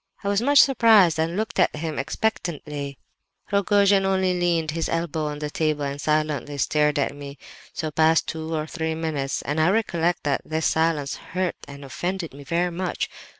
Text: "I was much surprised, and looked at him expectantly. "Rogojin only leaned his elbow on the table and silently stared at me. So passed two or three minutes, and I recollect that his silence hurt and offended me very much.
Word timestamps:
"I 0.23 0.29
was 0.29 0.41
much 0.41 0.57
surprised, 0.61 1.19
and 1.19 1.37
looked 1.37 1.59
at 1.59 1.75
him 1.75 1.99
expectantly. 1.99 2.97
"Rogojin 3.51 4.03
only 4.03 4.33
leaned 4.39 4.71
his 4.71 4.89
elbow 4.89 5.25
on 5.27 5.37
the 5.37 5.51
table 5.51 5.83
and 5.83 6.01
silently 6.01 6.57
stared 6.57 6.97
at 6.97 7.13
me. 7.15 7.37
So 7.73 7.91
passed 7.91 8.25
two 8.27 8.55
or 8.55 8.65
three 8.65 8.95
minutes, 8.95 9.43
and 9.43 9.61
I 9.61 9.69
recollect 9.69 10.23
that 10.23 10.41
his 10.49 10.65
silence 10.65 11.17
hurt 11.17 11.55
and 11.67 11.85
offended 11.85 12.33
me 12.33 12.43
very 12.43 12.71
much. 12.71 13.11